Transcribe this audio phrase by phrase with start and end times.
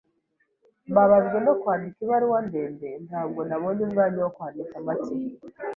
[0.89, 2.87] Mbabajwe no kwandika ibaruwa ndende.
[3.07, 5.13] Ntabwo nabonye umwanya wo kwandika make.